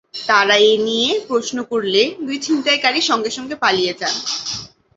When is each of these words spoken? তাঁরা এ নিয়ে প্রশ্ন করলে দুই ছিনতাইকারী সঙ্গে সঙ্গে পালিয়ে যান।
তাঁরা 0.21 0.55
এ 0.63 0.73
নিয়ে 0.87 1.11
প্রশ্ন 1.29 1.57
করলে 1.71 2.01
দুই 2.25 2.37
ছিনতাইকারী 2.45 2.99
সঙ্গে 3.09 3.31
সঙ্গে 3.37 3.55
পালিয়ে 3.63 3.93
যান। 3.93 4.15